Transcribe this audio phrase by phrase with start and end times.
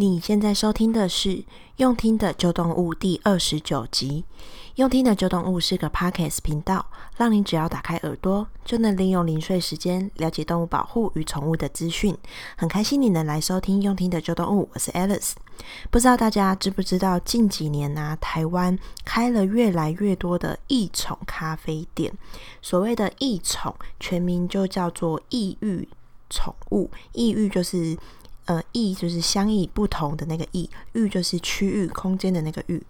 [0.00, 1.28] 你现在收听的是
[1.76, 4.24] 《用听的旧动物》第二十九集。
[4.76, 6.86] 《用听的旧动物》是个 Podcast 频道，
[7.18, 12.16] 让你只要打开耳朵，就能利用零碎时间了解动物保护与宠物的资讯。
[12.56, 15.32] 很开心你能来收听《用听的旧动物》，我是 Alice。
[15.90, 22.10] 不知道大家知不知道，近几年呢、啊，台湾开了越来越多的异宠咖啡店。
[22.62, 25.86] 所谓的异宠，全名就叫做异域
[26.30, 27.98] 宠物，异域就是。
[28.50, 32.82] 呃，异就是相异不同的那个异，域就是区域空间的那个域，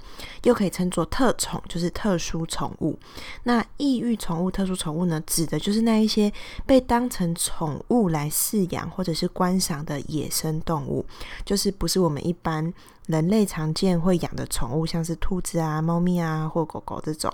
[0.44, 2.98] 又可以称作特宠，就是特殊宠物。
[3.42, 6.32] 那异域宠物、特殊宠物呢，指的就是那一些
[6.64, 11.04] 被当成宠物来饲养或者是观赏的野生动物，
[11.44, 12.72] 就是不是我们一般。
[13.06, 17.28] 人类常见会养的宠物，像是兔子啊、猫咪啊或狗狗这种。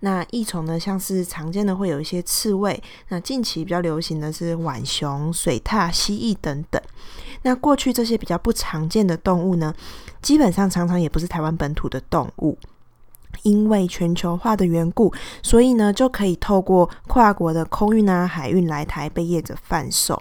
[0.00, 2.78] 那异宠呢，像是常见的会有一些刺猬。
[3.08, 6.82] 那近期比较流行的是浣熊、水獭、蜥蜴等等。
[7.46, 9.72] 那过去这些比较不常见的动物呢，
[10.20, 12.58] 基本上常常也不是台湾本土的动物。
[13.42, 15.12] 因为全球化的缘故，
[15.42, 20.20] 所以呢，就可以透过跨国的空运啊、海运来台被业者贩售。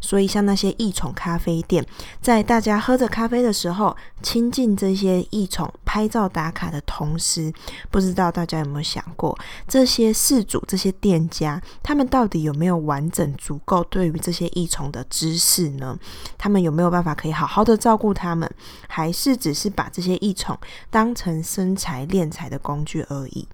[0.00, 1.84] 所以，像那些异宠咖啡店，
[2.20, 7.52] 在大家喝着咖啡的时候，亲近这些异宠、拍照打卡的同时，
[7.90, 15.94] 不知道大家有没有想过，这些事主、这些店家，他们到底有没有完整、足够对于这些异虫的知识呢？
[16.38, 18.50] 他们有没有办法可以好好的照顾他们，
[18.88, 23.46] 还是只是把这些异虫当成生财敛财的工具而已？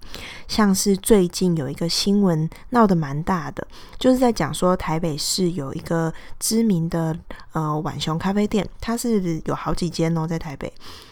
[0.47, 3.67] 像是最近有一个新闻闹得蛮大的，
[3.97, 6.13] 就是在讲说台北市有一个。
[6.39, 7.13] 知名的
[7.51, 10.71] 呃晚熊咖啡店，它是有好几间哦，在台北。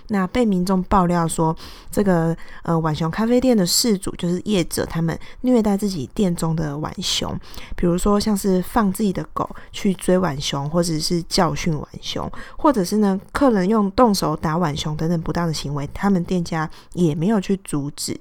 [0.10, 1.56] 那被民众爆料说，
[1.92, 7.38] 这个呃浣熊咖啡店的事主就是业者，他们虐待自己店中的浣熊，
[7.76, 18.20] 比如说像是放自己的狗去追浣熊，或者是教训浣熊，或者是呢客人用动手打浣熊等等不当的行为，他们店家也没有去阻止。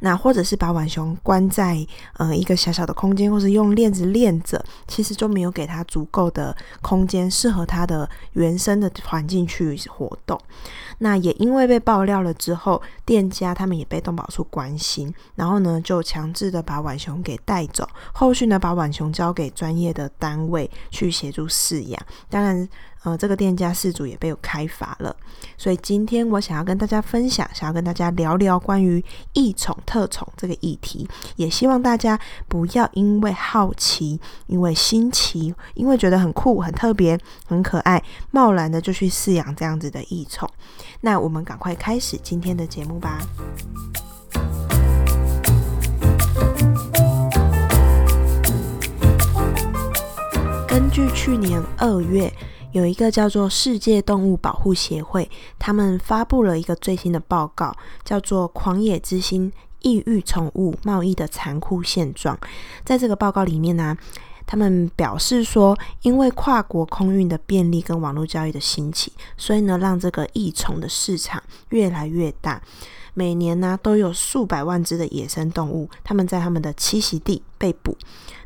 [0.00, 10.40] 那或者是把浣熊关在呃一个小小的空间，或是用链子链着，其实就没有给它足够的空间，适合它的原生的环境去活动。
[10.98, 22.00] 那也因为被爆料了之后，店家他们也被动保处关心，然后呢就强制的把浣熊给带走，后续呢把浣熊交给专业的单位去协助饲养。
[22.28, 22.68] 当然。
[23.04, 25.14] 呃，这个店家事主也被有开罚了，
[25.56, 29.02] 所以今天我想要跟大家分享，想要跟大家聊聊关于
[29.34, 37.16] 异宠特宠这个议题，也希望大家不要因为好奇、因为新奇、因为觉得很酷、很特别、
[37.46, 40.48] 很可爱，贸然的就去饲养这样子的异宠。
[41.00, 43.20] 那我们赶快开始今天的节目吧。
[50.66, 52.32] 根据去年二月。
[52.72, 57.74] 有一个叫做世界动物保护协会，他们发布了一个最新的报告，
[58.04, 62.36] 叫做《狂野之心：异域宠物贸易的残酷现状》。
[62.84, 63.96] 在这个报告里面呢、
[64.46, 72.60] 他们表示说，因为跨国空运的便利跟网络交易的兴起，所以呢，让这个异宠的市场越来越大。
[73.14, 77.96] 每年呢，都有数百万只的野生动物，他们在他们的栖息地被捕，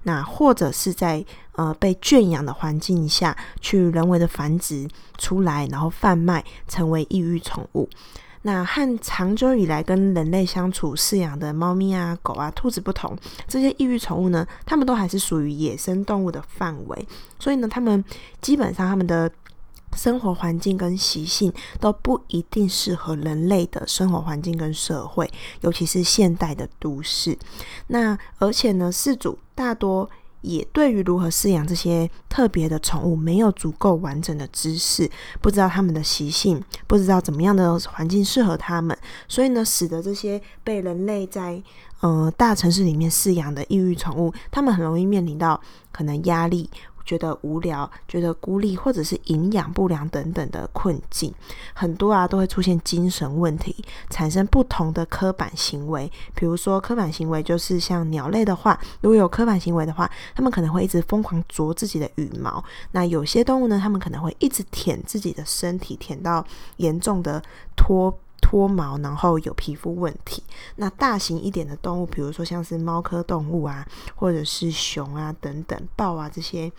[0.05, 1.23] 那或者是在
[1.53, 7.89] 呃被圈养的环境下去人为的繁殖出来，然后贩卖成为异域宠物。
[8.43, 17.07] 那和长久以来跟人类相处饲养的猫咪啊、狗啊、兔子不同，这些异域宠物呢，它们都还是属于野生动物的范围，
[17.39, 18.05] 所以呢，它们
[18.41, 19.31] 基本上它们的。
[19.95, 25.31] 生活环境跟习性都不一定适合人类的生活环境跟社会，
[25.61, 27.37] 尤其是现代的都市。
[27.89, 30.09] 那而且呢，饲主大多
[30.43, 35.11] 也对于如何饲养这些特别的宠物没有足够完整的知识，
[35.41, 41.63] 不知道它们的习性，不知道怎么样的环境适合它们，所以呢，使得这些被人类在
[42.01, 45.61] 呃大城市里面饲养的异域宠物，他们很容易面临到
[45.91, 46.69] 可能压力。
[47.05, 51.33] 觉得无聊、觉得孤立，或者是营养不良等等的困境，
[51.75, 56.11] 很多啊都会出现精神问题，产生不同的刻板行为。
[56.35, 62.63] 比如说，刻板行为就是像鸟类的话，如果有刻板行为的话，他们可能会一直疯狂啄自己的羽毛。
[62.93, 66.45] 那有些动物呢，他们可能会一直舔自己的身体，舔到
[66.77, 67.43] 严重的
[67.77, 70.43] 脱脱毛，然后有皮肤问题。
[70.77, 76.71] 那大型一点的动物，比如说像是猫科动物啊，或者是熊啊等等，豹啊这些。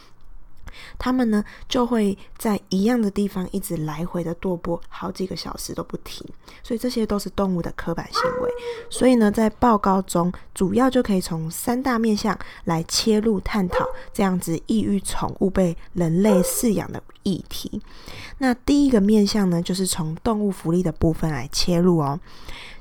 [0.98, 6.28] 他们呢就会在一样的地方一直来回的踱步，好几个小时都不停。
[6.62, 8.50] 所以这些都是动物的刻板行为。
[8.90, 17.82] 所以呢，在报告中主要就可以从三大面向来切入探讨这样子异域宠物被人类饲养的议题。
[18.38, 22.20] 那第一个面向呢，就是从动物福利的部分来切入哦。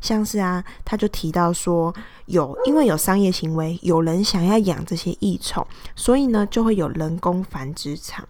[0.01, 1.95] 像是啊，他就提到说，
[2.33, 8.27] 有因为有商业行为，有人想要养这些异宠，所以呢，就会有人工繁殖场。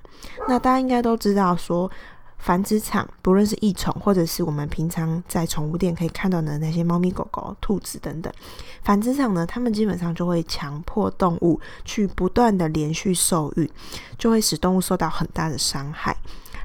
[0.48, 1.88] 那大家应该都知道说，
[2.36, 8.32] 繁殖场不论是异宠，或者是我们平常在宠物店可以看到的那些猫咪、狗狗、兔子等等，
[8.82, 13.70] 繁殖场呢，他们基本上就会强迫动物去不断的连续受孕，
[14.18, 16.16] 就会使动物受到很大的伤害。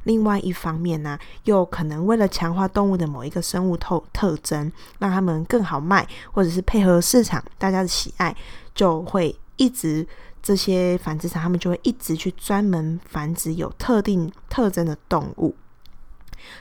[0.08, 8.34] 另外一方面呢，又可能为了强化动物的某一个生物特特征，让它们更好卖，或者是配合市场大家的喜爱，
[8.74, 10.08] 就会一直
[10.42, 15.54] 这些繁殖场，他们就会一直去专门繁殖有特定特征的动物，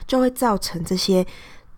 [0.05, 1.25] 就会造成这些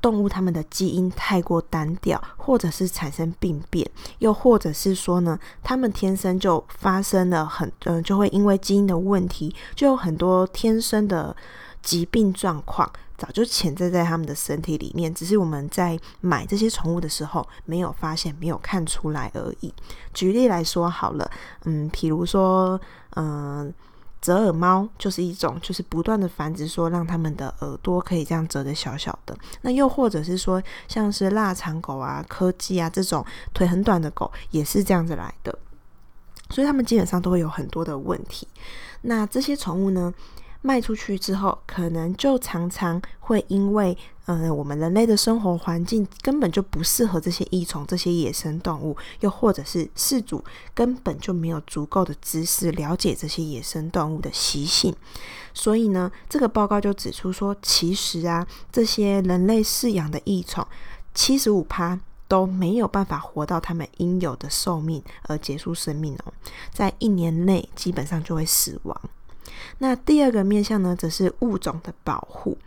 [0.01, 11.35] 动物它们的基因太过单调，或者是产生病变，又或者是说呢，它们天生就发生了很嗯、呃，就会因为基因的问题，就有很多天生的。
[11.81, 19.73] 疾病状况早就潜在在他们的身体里面，只是我们在买这些宠物的时候没有发现、没有看出来而已。
[20.13, 21.31] 举例来说好了，
[21.63, 22.79] 嗯，比如说，
[23.15, 23.73] 嗯，
[24.21, 29.37] 折耳猫就是一种，就是不断的繁殖，说让它们的耳朵可以这样折的小小的。
[29.61, 35.57] 那又或者是说，像是腊肠狗啊、柯基啊这种腿很短的狗，也是这样子来的。
[36.49, 38.47] 所以它们基本上都会有很多的问题。
[39.01, 40.13] 那这些宠物呢？
[40.61, 54.93] 卖出去之后，可能就常常会因为，呃，我们人类的生活环境根本就不适合这些异宠、这些野生动物，又或者是饲主根本就没有足够的知识了解这些野生动物的习性，
[55.53, 60.67] 所以呢，这个报告就指出说，其实啊，这些人类饲养的异宠，
[61.13, 61.97] 七十五趴
[62.27, 66.33] 都没有办法活到他们应有的寿命而结束生命哦，
[66.73, 69.01] 在一年内基本上就会死亡。
[69.79, 72.57] 那第二个面向呢，则是物种的保护。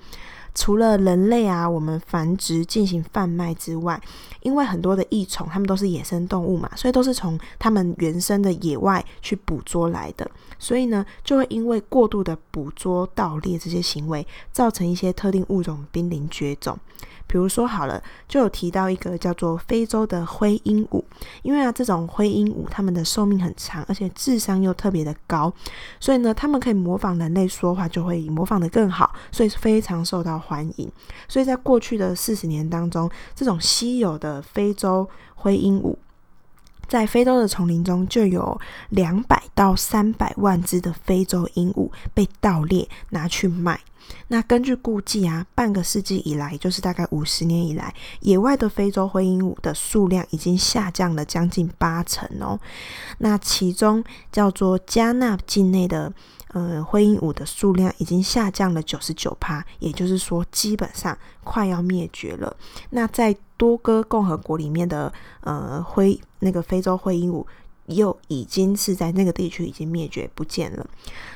[0.55, 4.01] 除了人类啊，我们繁殖进行贩卖之外，
[4.41, 16.79] 因为很多的异宠，它们都是野生动物嘛，所以都是从它们原生的野外去捕捉来的，所以呢，就会因为过度的捕捉、盗猎这些行为，造成一些特定物种濒临绝种。
[17.25, 21.03] 比如说好了，就有提到一个叫做非洲的灰鹦鹉，
[21.41, 25.51] 因为啊，这种灰鹦鹉它们的寿命很长，而且智商又特别的高，
[25.99, 30.91] 所以呢，它们可以模仿人类说话，就会模仿的更好，所以非常受到欢迎。
[31.29, 35.97] 所以在过去的四十年当中，这种稀有的非洲灰鹦鹉，
[36.89, 43.81] 在非洲的丛林中就有两百到三百万只的非洲鹦鹉被盗猎拿去卖。
[44.29, 52.59] 那根据估计啊，半个世纪以来，就是大概五十年以来，野外的非洲灰鹦鹉的数量已经下降了将近八成哦。
[53.19, 56.13] 那其中叫做加纳境内的
[56.49, 62.55] 呃灰鹦鹉的数量已经下降了九十九趴，也就是说基本上快要灭绝了。
[62.91, 65.13] 那在多哥共和国里面的
[65.43, 67.47] 呃灰那个非洲灰鹦鹉。
[67.87, 70.87] 又已经是在那个地区已经灭绝不见了。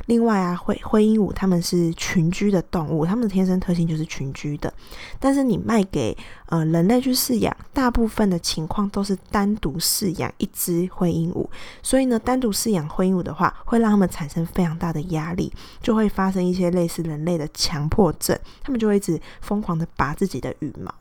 [0.06, 4.72] 另外啊，灰灰鹦鹉它们是群居的动物，它们的天生特性就是群居的。
[5.18, 11.46] 但是你卖给呃人类去饲养，大部分的情况都是单独饲养一只灰鹦鹉。
[11.82, 15.52] 所以呢，单独饲养灰鹦鹉的话，会让它们产生非常大的压力，
[15.82, 20.94] 就会发生一些类似人类的强迫症，它们就会一直疯狂的拔自己的羽毛。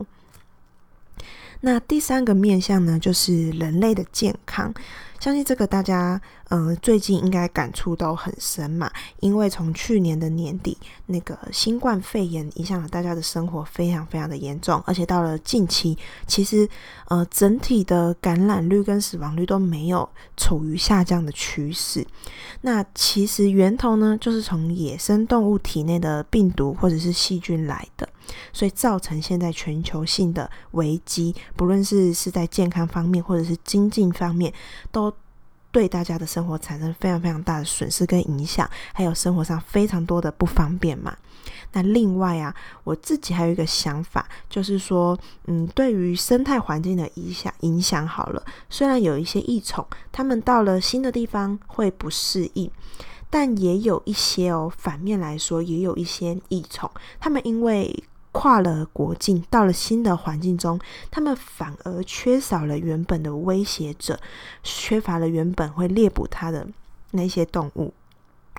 [1.65, 4.71] 那第三个面向呢，就是人类的健康。
[5.25, 8.91] 相信这个大家，呃，最近应该感触都很深嘛，
[9.21, 10.77] 因为从去年的年底，
[11.07, 16.69] 那个新冠肺炎影响了大家的生活，非常非常的严重，而且到了近期，其实，
[17.07, 22.05] 呃，整体的感染率跟死亡率都没有处于下降的趋势。
[22.61, 28.07] 那其实源头呢，就是从野生动物体内的病毒或者是细菌来的，
[28.53, 34.53] 所以造成现在全球性的危机，不论是是在健康方面或者是经济方面，
[34.91, 35.11] 都。
[35.75, 41.13] 对大家的生活产生非常非常大的损失跟影响，还有生活上非常多的不方便嘛。
[41.73, 42.55] 那另外啊，
[42.85, 52.71] 我自己还有一个想法，就是说，嗯，对于生态环境的影响影响好了，虽然有一些异宠，他们到了新的地方会不适应，
[53.29, 56.89] 但也有一些哦，反面来说，也有一些异宠，
[57.19, 58.01] 他们因为
[58.37, 60.77] 跨了国境，到了新的环境中，
[61.09, 64.19] 他们反而缺少了原本的威胁者，
[64.61, 66.67] 缺乏了原本会猎捕它的
[67.11, 67.93] 那些动物。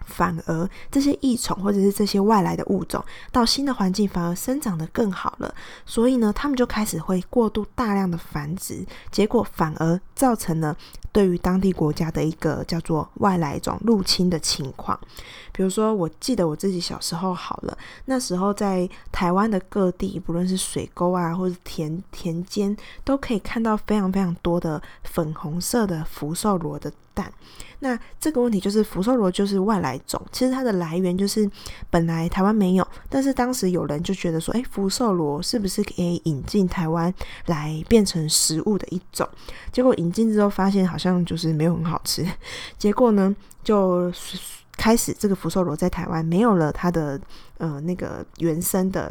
[0.06, 5.54] 反而这些异虫或者是这些外来的物种到新的环境反而生长得更好了，
[5.84, 10.74] 所以呢，他们就开始会过度大量的繁殖，结果反而造成了
[11.16, 15.00] 对于当地国家的一个叫做外来种入侵的情况。
[15.50, 27.32] 比如说，我记得我自己小时候好了，那时候在台湾的各地，不论是水沟啊，或者田田间，都可以看到非常非常多的粉红色的福寿螺的蛋。
[27.78, 31.48] 那这个问题就是福寿螺就是外来种，其实它的来源就是
[31.90, 37.12] 本来台湾没有，但是当时有人就觉得说，诶，福寿螺是不是可以引进台湾
[37.46, 39.28] 来变成食物的一种？
[39.72, 42.26] 结果引进之后发现好像就是没有很好吃，
[42.78, 44.12] 结果呢就。
[44.78, 47.18] 开始，这个福寿螺在台湾没有了它的
[47.56, 49.10] 呃那个原生的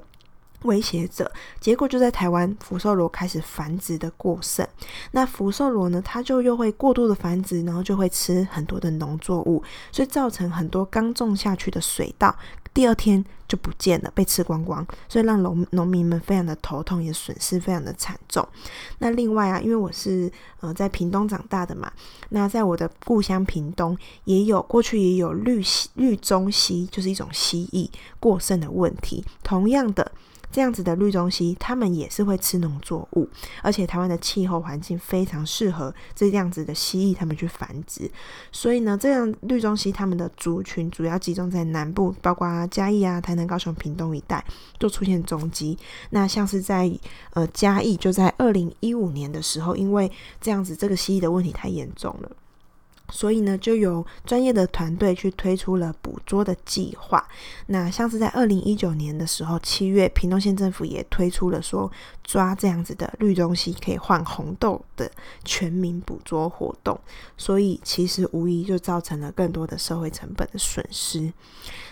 [0.66, 4.68] 威胁者，结果就在台湾福寿螺开始繁殖的过剩。
[5.12, 12.36] 那福寿螺呢，它就又会过度的繁殖，然后就会吃很多的农作物，所以造成很多刚种下去的水稻。
[12.74, 18.46] 第二天就不见了，被吃光光，所以让农农民们非常的头痛，也损失非常的惨重。
[19.00, 20.30] 那另外啊，因为我是
[20.60, 21.90] 呃在屏东长大的嘛，
[22.32, 29.24] 那在我的故乡屏东也有过去也有绿蜥绿中蜥，就是一种蜥蜴过剩的问题。
[29.42, 30.12] 同样的。
[30.56, 33.28] 这样子的绿中蜥，它们也是会吃农作物，
[33.62, 38.10] 而且台湾的气候环境非常适合这样子的蜥蜴它们去繁殖。
[38.54, 44.42] 所以呢，这样绿中蜥它们的族群主要集中在南部，包括嘉义啊、台南、高雄、屏东一带
[44.80, 45.78] 就出现踪迹。
[46.12, 46.90] 那像是在
[47.34, 50.10] 呃嘉义，就在二零一五年的时候，因为
[50.40, 52.32] 这样子这个蜥蜴的问题太严重了。
[53.16, 57.26] 所以呢，就有专业的团队去推出了捕捉的计划。
[57.68, 61.90] 那像是在二零一九年的时候，七月，屏东县政府也推出了说
[62.26, 65.10] 抓这样子的绿东西可以换红豆的
[65.44, 67.00] 全民捕捉活动。
[67.38, 71.32] 所以其实无疑就造成了更多的社会成本的损失。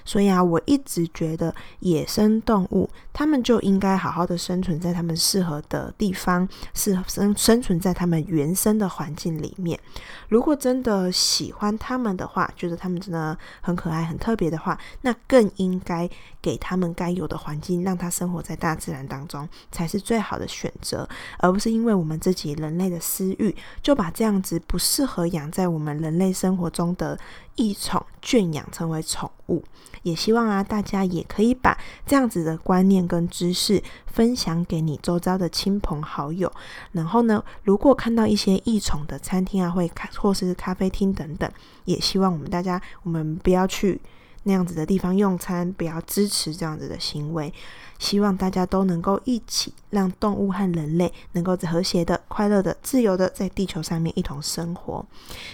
[0.05, 9.79] 所以啊，我一直觉得野生动物，它们就应该好好的生存在它们适合的地方，适合生生存在它们原生的环境里面。
[10.27, 16.09] 如果真的喜欢它们的话，觉得它们真的很可爱、很特别的话，那更应该
[16.41, 21.07] 给它们该有的环境，让它生活在大自然当中，才是最好的选择，
[21.39, 27.19] 而不是因为我们自己人类的私欲，就把这样子不适合养在我们人类生活中的
[27.55, 29.63] 异宠圈养成为宠物。
[30.03, 36.51] 也希望啊，大家也可以把这样子的观念跟知识分享给你周遭的亲朋好友。
[36.91, 41.49] 然后呢，如果看到一些异宠的餐厅啊，会咖或是咖啡厅等等，
[41.85, 43.99] 也希望我们大家，我们不要去
[44.43, 47.53] 那样子的地方用餐，不要支持这样子的行为。
[47.99, 55.05] 希望大家都能够一起让动物和人类能够和谐的、快乐的、自由的在地球上面一同生活。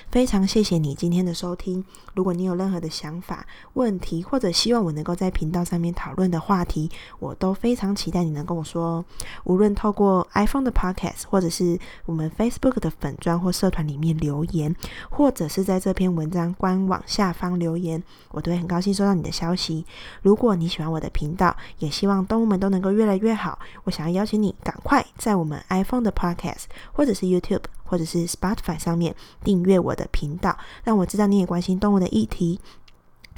[0.09, 1.85] 非常谢谢你今天的收听。
[2.15, 9.05] 如果你有任何的想法、问题，或者希望我能够在频道上面讨论的话题，我都非常期待你能跟我说。
[9.43, 14.75] 无论透过 iPhone 的 Podcast，或者是我们 Facebook 的粉专或社团里面留言，
[15.11, 19.85] 或者是在这篇文章官网下方留言，我都会很高高兴收到你的消息。
[20.21, 23.59] 如果你喜欢我的频道，也希望动物们都能够越来越好。
[23.83, 32.61] 我想要邀请你赶快在我们 iPhone 的 Podcast，或者是 YouTube，或者是 Spotify 上面订阅我的频道，让我知道你也关心动物的议题。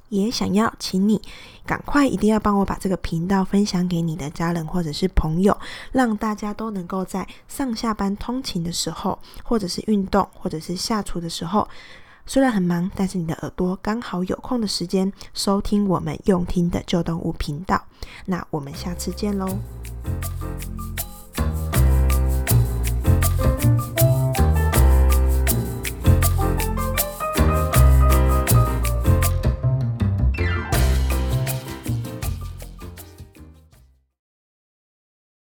[0.10, 1.20] 也想要请你
[1.66, 5.58] 赶快一定要帮我把这个频道分享给你的家人或者是朋友，
[5.92, 11.68] 让大家都能够在上下班通勤的时候，或者是运动，或者是下厨的时候。
[12.32, 17.84] 虽然很忙，但是你的耳朵刚好有空的时间收听我们用听的旧动物频道。
[18.26, 19.58] 那我们下次见喽。